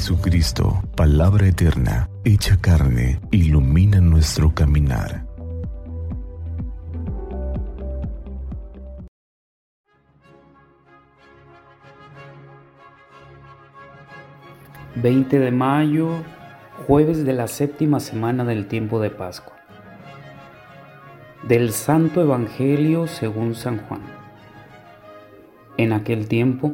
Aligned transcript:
Jesucristo, 0.00 0.82
palabra 0.96 1.46
eterna, 1.46 2.08
hecha 2.24 2.56
carne, 2.56 3.20
ilumina 3.30 4.00
nuestro 4.00 4.54
caminar. 4.54 5.26
...20 14.96 15.28
de 15.38 15.50
mayo, 15.50 16.08
jueves 16.86 17.26
de 17.26 17.34
la 17.34 17.46
séptima 17.46 18.00
semana 18.00 18.46
del 18.46 18.68
tiempo 18.68 19.00
de 19.00 19.10
Pascua. 19.10 19.52
Del 21.46 21.72
Santo 21.72 22.22
Evangelio 22.22 23.06
según 23.06 23.54
San 23.54 23.86
Juan. 23.86 24.00
En 25.76 25.92
aquel 25.92 26.26
tiempo, 26.26 26.72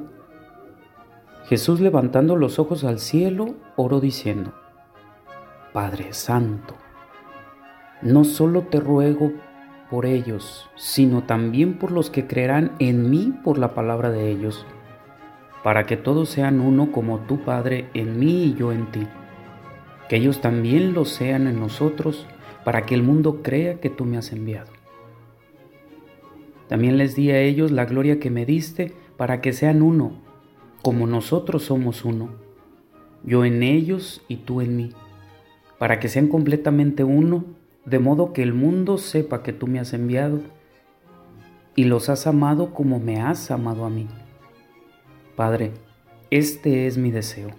Jesús 1.49 1.79
levantando 1.79 2.35
los 2.35 2.59
ojos 2.59 2.83
al 2.83 2.99
cielo, 2.99 3.55
oró 3.77 4.01
diciendo, 4.01 4.53
Padre 5.73 6.13
Santo, 6.13 6.75
no 8.03 8.25
solo 8.25 8.63
te 8.63 8.81
ruego 8.81 9.33
por 9.89 10.07
ellos, 10.07 10.69
sino 10.75 11.23
también 11.23 11.75
por 11.79 11.93
los 11.93 12.11
que 12.11 12.27
creerán 12.27 12.73
en 12.81 13.11
mí 13.11 13.33
por 13.45 13.59
la 13.59 13.75
palabra 13.75 14.11
de 14.11 14.29
ellos, 14.29 14.67
para 15.63 15.87
que 15.87 15.97
todos 15.97 16.31
sean 16.31 16.61
uno 16.61 16.91
como 16.91 17.21
tu 17.21 17.39
Padre 17.45 17.91
en 17.95 18.19
mí 18.19 18.47
y 18.47 18.55
yo 18.55 18.73
en 18.73 18.91
ti, 18.91 19.07
que 20.09 20.17
ellos 20.17 20.41
también 20.41 20.95
lo 20.95 21.05
sean 21.05 21.47
en 21.47 21.61
nosotros, 21.61 22.27
para 22.65 22.87
que 22.87 22.97
el 22.97 23.05
mundo 23.05 23.43
crea 23.45 23.79
que 23.79 23.89
tú 23.89 24.05
me 24.05 24.17
has 24.17 24.33
enviado. 24.33 24.73
También 26.67 26.99
les 26.99 27.15
di 27.15 27.31
a 27.31 27.41
ellos 27.41 27.71
la 27.71 27.85
gloria 27.85 28.19
que 28.19 28.31
me 28.31 28.45
diste, 28.45 28.97
para 29.17 29.41
que 29.41 29.53
sean 29.53 29.83
uno 29.83 30.26
como 30.87 31.09
nosotros 31.09 31.65
somos 31.65 32.05
uno, 32.05 32.29
yo 33.25 33.45
en 33.45 33.65
ellos 33.65 34.23
y 34.29 34.37
tú 34.37 34.61
en 34.61 34.77
mí, 34.77 34.91
para 35.81 35.99
que 35.99 36.09
sean 36.09 36.29
completamente 36.29 37.03
uno, 37.03 37.45
de 37.85 37.99
modo 37.99 38.33
que 38.33 38.45
el 38.45 38.55
mundo 38.55 38.97
sepa 38.97 39.43
que 39.43 39.53
tú 39.53 39.67
me 39.67 39.81
has 39.81 39.93
enviado 39.95 40.43
y 41.75 41.87
los 41.87 42.09
has 42.09 42.29
amado 42.29 42.73
como 42.73 43.01
me 43.01 43.21
has 43.21 43.51
amado 43.51 43.85
a 43.85 43.91
mí. 43.91 44.07
Padre, 45.35 45.73
este 46.31 46.87
es 46.87 46.99
mi 46.99 47.11
deseo, 47.11 47.51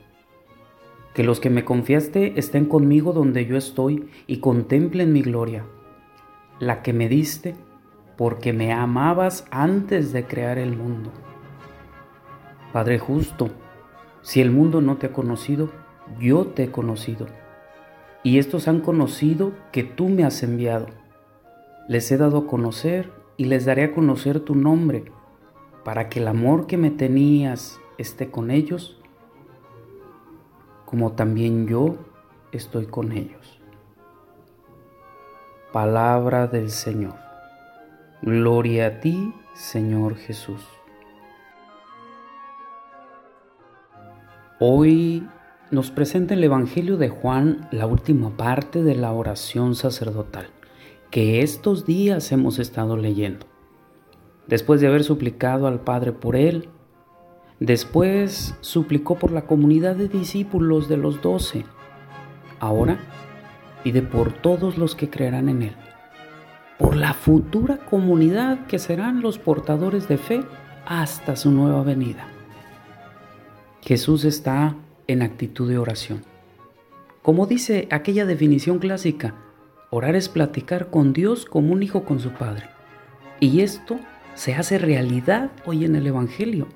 que 1.13 1.25
los 1.25 1.41
que 1.41 1.49
me 1.49 1.65
confiaste 1.65 2.39
estén 2.39 2.63
conmigo 2.63 3.11
donde 3.11 3.45
yo 3.45 3.57
estoy 3.57 4.07
y 4.25 4.37
contemplen 4.37 5.11
mi 5.11 5.21
gloria, 5.21 5.65
la 6.61 6.81
que 6.81 6.93
me 6.93 7.09
diste 7.09 7.55
porque 8.15 8.53
me 8.53 8.71
amabas 8.71 9.43
antes 9.52 10.13
de 10.13 10.23
crear 10.23 10.57
el 10.57 10.77
mundo. 10.77 11.11
Padre 12.73 12.99
justo, 12.99 13.49
si 14.21 14.41
el 14.41 14.51
mundo 14.51 14.81
no 14.81 14.97
te 14.97 15.07
ha 15.07 15.13
conocido, 15.13 15.69
yo 16.19 16.47
te 16.47 16.65
he 16.65 16.71
conocido. 16.71 17.27
Y 18.23 18.39
estos 18.39 18.67
han 18.67 18.81
conocido 18.81 19.53
que 19.71 19.83
tú 19.83 20.09
me 20.09 20.25
has 20.25 20.43
enviado. 20.43 20.87
Les 21.87 22.11
he 22.11 22.17
dado 22.17 22.39
a 22.39 22.47
conocer 22.47 23.11
y 23.37 23.45
les 23.45 23.65
daré 23.65 23.85
a 23.85 23.93
conocer 23.93 24.41
tu 24.41 24.55
nombre, 24.55 25.05
para 25.85 26.09
que 26.09 26.19
el 26.19 26.27
amor 26.27 26.67
que 26.67 26.77
me 26.77 26.91
tenías 26.91 27.79
esté 27.97 28.29
con 28.29 28.51
ellos, 28.51 28.99
como 30.85 31.13
también 31.13 31.67
yo 31.67 31.95
estoy 32.52 32.87
con 32.87 33.13
ellos. 33.13 33.61
Palabra 35.71 36.47
del 36.47 36.71
Señor. 36.71 37.15
Gloria 38.21 38.87
a 38.87 38.99
ti, 38.99 39.33
Señor 39.53 40.15
Jesús. 40.15 40.77
Hoy 44.59 45.27
nos 45.69 45.91
presenta 45.91 46.33
el 46.33 46.44
Evangelio 46.44 46.97
de 46.97 47.09
Juan 47.09 47.67
la 47.72 47.86
última 47.86 48.36
parte 48.36 48.81
de 48.81 48.95
la 48.95 49.11
oración 49.11 49.75
sacerdotal 49.75 50.47
que 51.11 51.43
estos 51.43 51.86
días 51.86 52.31
hemos 52.31 52.58
estado 52.58 52.98
leyendo. 52.98 53.45
Después 54.48 54.81
de 54.81 54.87
haber 54.87 55.04
suplicado 55.04 55.67
al 55.67 55.81
Padre 55.81 56.11
por 56.11 56.36
él, 56.36 56.70
después 57.59 58.55
suplicó 58.61 59.20
por 59.20 59.31
la 59.31 59.43
comunidad 59.43 59.95
de 59.95 60.08
discípulos 60.08 60.89
de 60.89 60.98
los 60.98 61.21
doce. 61.21 61.64
Ahora 62.60 62.98
pide 63.83 64.02
por 64.02 64.33
todos 64.33 64.80
los 64.80 64.95
que 64.95 65.11
creerán 65.11 65.49
en 65.49 65.61
él, 65.61 65.76
por 66.80 66.95
la 66.95 67.14
futura 67.14 67.77
comunidad 67.86 68.65
que 68.65 68.80
serán 68.80 69.21
los 69.21 69.37
portadores 69.37 70.08
de 70.08 70.17
fe 70.17 70.43
hasta 70.87 71.36
su 71.36 71.52
nueva 71.52 71.83
venida. 71.83 72.27
Jesús 73.87 74.25
está 74.25 74.75
en 75.08 75.21
actitud 75.21 75.70
de 75.70 75.77
oración. 75.77 76.21
Como 77.21 77.45
dice 77.45 77.87
aquella 77.89 78.25
definición 78.25 78.80
clásica, 78.80 79.36
orar 79.92 80.14
es 80.17 80.27
platicar 80.27 80.89
con 80.89 81.14
Dios 81.14 81.45
como 81.45 81.71
un 81.71 81.81
hijo 81.81 82.03
con 82.03 82.20
su 82.20 82.31
Padre. 82.31 82.70
Y 83.39 83.61
esto 83.61 83.98
se 84.36 84.55
hace 84.55 84.77
realidad 84.77 85.52
hoy 85.64 85.86
en 85.86 85.95
el 85.95 86.05
Evangelio. 86.05 86.67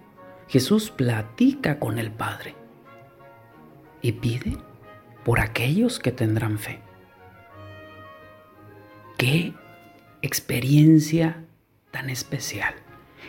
Jesús 0.48 0.90
platica 0.90 1.80
con 1.80 2.00
el 2.00 2.12
Padre 2.12 2.56
y 4.02 4.14
pide 4.14 4.56
por 5.26 5.42
aquellos 5.42 6.00
que 6.00 6.14
tendrán 6.14 6.60
fe. 6.60 6.80
¡Qué 9.18 9.54
experiencia 10.22 11.44
tan 11.92 12.10
especial! 12.10 12.74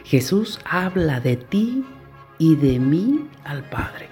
Jesús 0.05 0.61
habla 0.65 1.19
de 1.19 1.35
ti 1.37 1.85
y 2.43 2.57
de 2.57 2.81
mí 2.81 3.29
al 3.45 3.63
Padre. 3.63 4.09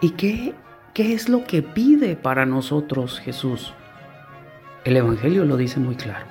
¿Y 0.00 0.10
qué, 0.10 0.52
qué 0.94 1.14
es 1.14 1.28
lo 1.28 1.44
que 1.44 1.62
pide 1.62 2.16
para 2.16 2.44
nosotros 2.44 3.20
Jesús? 3.20 3.72
El 4.84 4.96
Evangelio 4.96 5.44
lo 5.44 5.56
dice 5.56 5.78
muy 5.78 5.94
claro, 5.94 6.26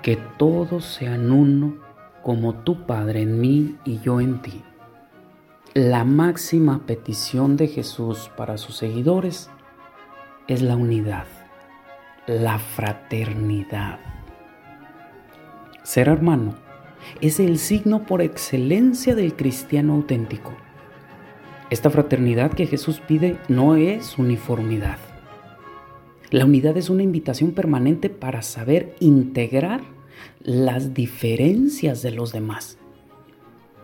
que 0.00 0.14
todos 0.38 0.84
sean 0.84 1.32
uno 1.32 1.78
como 2.22 2.54
tu 2.54 2.86
Padre 2.86 3.22
en 3.22 3.40
mí 3.40 3.76
y 3.84 3.98
yo 3.98 4.20
en 4.20 4.40
ti. 4.40 4.62
La 5.74 6.04
máxima 6.04 6.86
petición 6.86 7.56
de 7.56 7.66
Jesús 7.66 8.30
para 8.36 8.58
sus 8.58 8.76
seguidores 8.76 9.50
es 10.46 10.62
la 10.62 10.76
unidad, 10.76 11.26
la 12.28 12.60
fraternidad. 12.60 13.98
Ser 15.82 16.06
hermano 16.06 16.54
es 17.20 17.40
el 17.40 17.58
signo 17.58 18.06
por 18.06 18.22
excelencia 18.22 19.14
del 19.14 19.34
cristiano 19.34 19.94
auténtico. 19.94 20.52
Esta 21.70 21.90
fraternidad 21.90 22.52
que 22.52 22.66
Jesús 22.66 23.00
pide 23.00 23.38
no 23.48 23.76
es 23.76 24.18
uniformidad. 24.18 24.98
La 26.30 26.44
unidad 26.44 26.76
es 26.76 26.90
una 26.90 27.02
invitación 27.02 27.52
permanente 27.52 28.10
para 28.10 28.42
saber 28.42 28.94
integrar 29.00 29.82
las 30.40 30.94
diferencias 30.94 32.02
de 32.02 32.10
los 32.10 32.32
demás. 32.32 32.78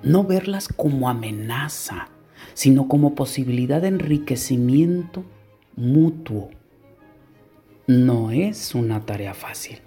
No 0.03 0.25
verlas 0.25 0.69
como 0.69 1.09
amenaza, 1.09 2.09
sino 2.55 2.89
como 2.89 3.15
posibilidad 3.15 3.83
de 3.83 3.89
enriquecimiento 3.89 5.25
mutuo. 5.77 6.51
No 7.87 8.31
es 8.31 8.75
una 8.75 9.07
tarea 9.07 9.35
fácil. 9.35 9.79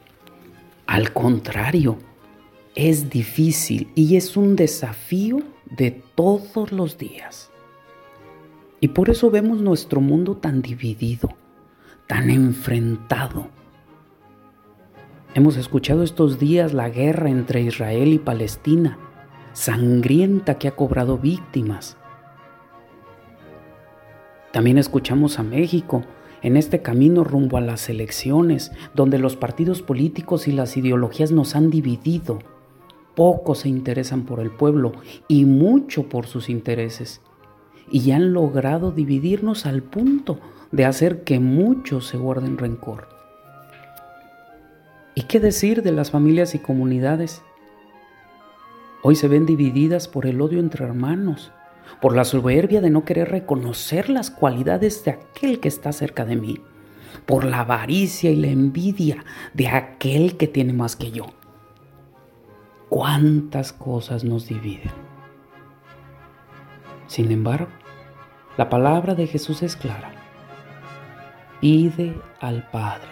Al 0.88 1.14
contrario, 1.14 1.98
es 2.76 3.10
difícil 3.10 3.90
y 3.96 4.16
es 4.16 4.38
un 4.38 4.56
desafío 4.56 5.40
de 5.66 5.92
todos 6.16 6.72
los 6.72 6.98
días. 6.98 7.52
Y 8.80 8.90
por 8.90 9.10
eso 9.10 9.30
vemos 9.30 9.62
nuestro 9.62 10.02
mundo 10.02 10.38
tan 10.38 10.62
dividido, 10.62 11.30
tan 12.08 12.30
enfrentado. 12.30 13.48
Hemos 15.34 15.56
escuchado 15.58 16.04
estos 16.04 16.40
días 16.40 16.74
la 16.74 16.90
guerra 16.90 17.30
entre 17.30 17.62
Israel 17.62 18.14
y 18.14 18.18
Palestina, 18.18 18.98
sangrienta 19.54 20.58
que 20.58 20.68
ha 20.68 20.76
cobrado 20.76 21.18
víctimas. 21.18 21.98
También 24.52 24.78
escuchamos 24.78 25.40
a 25.40 25.44
México 25.44 26.04
en 26.42 26.58
este 26.58 26.82
camino 26.82 27.24
rumbo 27.24 27.58
a 27.58 27.62
las 27.62 27.88
elecciones, 27.88 28.72
donde 28.96 29.20
los 29.20 29.36
partidos 29.36 29.82
políticos 29.82 30.48
y 30.48 30.52
las 30.52 30.76
ideologías 30.76 31.32
nos 31.32 31.56
han 31.56 31.70
dividido 31.70 32.40
Pocos 33.16 33.60
se 33.60 33.70
interesan 33.70 34.24
por 34.24 34.40
el 34.40 34.52
pueblo 34.52 34.94
y 35.28 35.46
mucho 35.46 36.08
por 36.08 36.28
sus 36.28 36.50
intereses. 36.50 37.22
Y 37.92 38.12
han 38.12 38.32
logrado 38.32 38.92
dividirnos 38.92 39.66
al 39.66 39.84
punto 39.84 40.40
de 40.72 40.86
hacer 40.86 41.24
que 41.24 41.40
muchos 41.40 42.08
se 42.08 42.18
guarden 42.18 42.58
rencor. 42.58 43.10
¿Y 45.14 45.24
qué 45.24 45.42
decir 45.42 45.84
de 45.84 45.92
las 45.92 46.12
familias 46.12 46.56
y 46.56 46.60
comunidades? 46.60 47.42
Hoy 49.04 49.16
se 49.16 49.28
ven 49.28 49.46
divididas 49.46 50.08
por 50.08 50.26
el 50.26 50.40
odio 50.40 50.60
entre 50.60 50.86
hermanos, 50.86 51.52
por 52.00 52.16
la 52.16 52.24
soberbia 52.24 52.80
de 52.80 52.92
no 52.92 53.04
querer 53.04 53.30
reconocer 53.30 54.10
las 54.10 54.32
cualidades 54.32 55.04
de 55.04 55.12
aquel 55.12 55.60
que 55.60 55.68
está 55.68 55.92
cerca 55.92 56.24
de 56.24 56.38
mí, 56.38 56.62
por 57.26 57.44
la 57.44 57.62
avaricia 57.62 58.32
y 58.32 58.38
la 58.38 58.48
envidia 58.48 59.26
de 59.54 59.68
aquel 59.68 60.38
que 60.38 60.48
tiene 60.48 60.72
más 60.72 60.96
que 60.96 61.12
yo 61.12 61.26
cuántas 62.92 63.72
cosas 63.72 64.26
nos 64.26 64.48
dividen. 64.48 64.92
Sin 67.08 67.32
embargo, 67.32 67.70
La 68.58 68.70
palabra 68.70 69.16
de 69.16 69.28
Jesús 69.28 69.64
es 69.64 69.78
clara. 69.78 70.12
Pide 71.62 72.14
al 72.42 72.70
Padre 72.70 73.08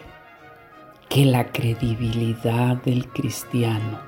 que 1.07 1.23
la 1.25 1.53
credibilidad 1.53 2.75
del 2.83 3.07
cristiano 3.07 3.99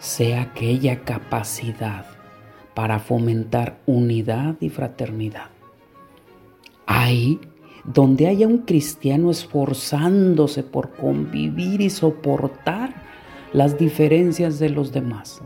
sea 0.00 0.42
aquella 0.42 1.04
capacidad 1.04 2.04
para 2.74 2.98
fomentar 2.98 3.78
unidad 3.86 4.56
y 4.58 4.70
fraternidad. 4.70 5.50
Ahí 6.86 7.38
donde 7.84 8.26
haya 8.26 8.48
un 8.48 8.58
cristiano 8.58 9.30
esforzándose 9.30 10.64
por 10.64 10.90
convivir 10.90 11.80
y 11.80 11.90
soportar 11.90 13.01
las 13.52 13.78
diferencias 13.78 14.58
de 14.58 14.70
los 14.70 14.92
demás. 14.92 15.42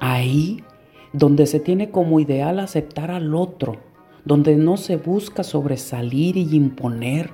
Ahí 0.00 0.64
donde 1.12 1.46
se 1.46 1.60
tiene 1.60 1.90
como 1.90 2.20
ideal 2.20 2.60
aceptar 2.60 3.10
al 3.10 3.34
otro, 3.34 3.78
donde 4.24 4.56
no 4.56 4.76
se 4.76 4.96
busca 4.96 5.42
sobresalir 5.42 6.36
y 6.36 6.54
imponer, 6.54 7.30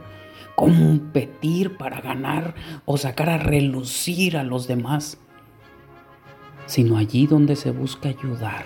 competir 0.55 1.77
para 1.77 2.01
ganar 2.01 2.55
o 2.85 2.97
sacar 2.97 3.29
a 3.29 3.39
relucir 3.39 4.37
a 4.37 4.45
los 4.45 4.67
demás, 4.67 5.19
sino 6.65 6.97
allí 6.97 7.27
donde 7.27 7.57
se 7.57 7.71
busca 7.71 8.09
ayudar, 8.09 8.65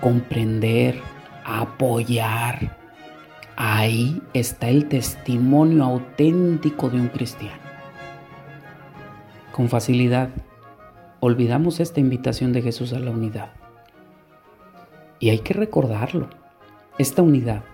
comprender, 0.00 1.00
apoyar. 1.44 2.78
Ahí 3.56 4.20
está 4.34 4.68
el 4.68 4.86
testimonio 4.88 5.84
auténtico 5.84 6.90
de 6.90 7.00
un 7.00 7.08
cristiano. 7.08 7.64
Con 9.52 9.68
facilidad 9.70 10.28
olvidamos 11.26 11.80
esta 11.80 12.00
invitación 12.00 12.52
de 12.52 12.62
Jesús 12.62 12.92
a 12.92 13.00
la 13.00 13.10
unidad. 13.10 13.50
Y 15.18 15.30
hay 15.30 15.40
que 15.40 15.54
recordarlo. 15.54 16.28
Esta 16.98 17.22
unidad 17.22 17.64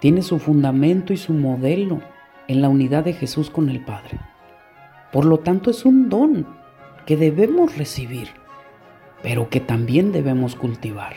tiene 0.00 0.22
su 0.22 0.38
fundamento 0.38 1.12
y 1.12 1.16
su 1.16 1.32
modelo 1.32 2.00
en 2.48 2.62
la 2.62 2.68
unidad 2.68 3.04
de 3.04 3.12
Jesús 3.12 3.50
con 3.50 3.68
el 3.68 3.84
Padre. 3.84 4.18
Por 5.12 5.24
lo 5.24 5.38
tanto 5.38 5.70
es 5.70 5.84
un 5.84 6.08
don 6.08 6.46
que 7.04 7.16
debemos 7.16 7.76
recibir, 7.76 8.28
pero 9.22 9.48
que 9.50 9.60
también 9.60 10.12
debemos 10.12 10.56
cultivar. 10.56 11.14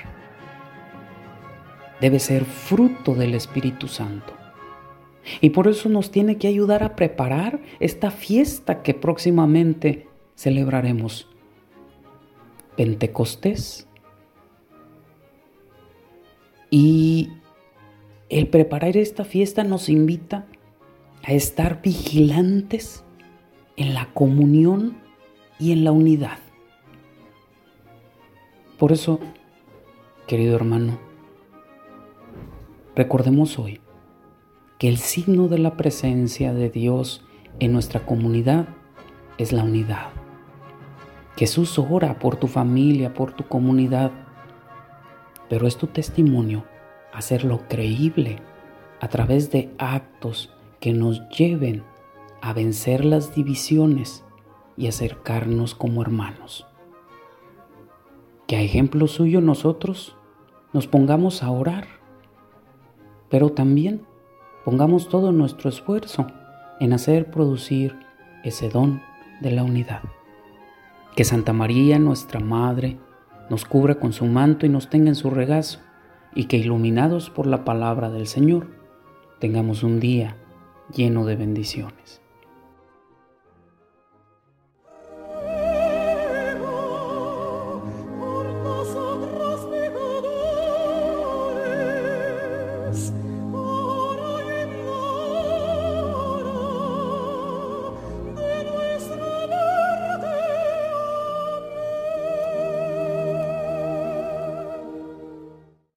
Debe 2.01 2.19
ser 2.19 2.45
fruto 2.45 3.15
del 3.15 3.33
Espíritu 3.33 3.87
Santo. 3.87 4.33
Y 5.41 5.51
por 5.51 5.67
eso 5.67 5.89
nos 5.89 6.11
tiene 6.11 6.37
que 6.37 6.47
ayudar 6.47 6.83
a 6.83 6.95
preparar 6.95 7.59
esta 7.79 8.11
fiesta 8.11 8.81
que 8.81 8.93
próximamente 8.93 10.07
celebraremos. 10.35 11.28
Pentecostés. 12.79 13.89
Y 16.69 17.27
el 18.29 18.47
preparar 18.47 18.95
esta 18.95 19.25
fiesta 19.25 19.65
nos 19.65 19.89
invita 19.89 20.47
a 21.23 21.33
estar 21.33 21.81
vigilantes 21.81 23.03
en 23.75 23.93
la 23.93 24.13
comunión 24.13 24.97
y 25.59 25.73
en 25.73 25.83
la 25.83 25.91
unidad. 25.91 26.39
Por 28.77 28.93
eso, 28.93 29.19
querido 30.25 30.55
hermano, 30.55 30.97
recordemos 32.95 33.59
hoy 33.59 33.81
que 34.77 34.87
el 34.87 34.99
signo 34.99 35.49
de 35.49 35.57
la 35.57 35.75
presencia 35.75 36.53
de 36.53 36.69
Dios 36.69 37.25
en 37.59 37.73
nuestra 37.73 38.05
comunidad 38.05 38.69
es 39.37 39.51
la 39.51 39.65
unidad. 39.65 40.18
Jesús 41.39 41.79
ora 41.79 42.19
por 42.19 42.35
tu 42.35 42.47
familia, 42.47 43.13
por 43.13 43.31
tu 43.31 43.47
comunidad, 43.47 44.11
pero 45.47 45.67
es 45.67 45.77
tu 45.77 45.87
testimonio 45.87 46.65
hacerlo 47.13 47.61
creíble 47.69 48.41
a 48.99 49.07
través 49.07 49.49
de 49.49 49.73
actos 49.77 50.53
que 50.81 50.91
nos 50.91 51.29
lleven 51.29 51.81
a 52.41 52.51
vencer 52.51 53.05
las 53.05 53.33
divisiones 53.33 54.25
y 54.75 54.87
acercarnos 54.87 55.75
como 55.75 56.01
hermanos. 56.01 56.67
Que 58.45 58.57
a 58.57 58.61
ejemplo 58.61 59.07
suyo 59.07 59.39
nosotros 59.39 60.17
nos 60.73 60.87
pongamos 60.87 61.41
a 61.41 61.51
orar, 61.51 61.87
pero 63.29 63.53
también 63.53 64.05
pongamos 64.65 65.07
todo 65.07 65.31
nuestro 65.31 65.69
esfuerzo 65.69 66.27
en 66.81 66.91
hacer 66.91 67.31
producir 67.31 67.97
ese 68.43 68.67
don 68.67 69.01
de 69.39 69.51
la 69.51 69.63
unidad. 69.63 70.01
Que 71.15 71.23
Santa 71.25 71.53
María, 71.53 71.99
nuestra 71.99 72.39
Madre, 72.39 72.97
nos 73.49 73.65
cubra 73.65 73.95
con 73.95 74.13
su 74.13 74.25
manto 74.25 74.65
y 74.65 74.69
nos 74.69 74.89
tenga 74.89 75.09
en 75.09 75.15
su 75.15 75.29
regazo, 75.29 75.79
y 76.35 76.45
que 76.45 76.57
iluminados 76.57 77.29
por 77.29 77.47
la 77.47 77.65
palabra 77.65 78.09
del 78.09 78.27
Señor, 78.27 78.67
tengamos 79.39 79.83
un 79.83 79.99
día 79.99 80.37
lleno 80.93 81.25
de 81.25 81.35
bendiciones. 81.35 82.21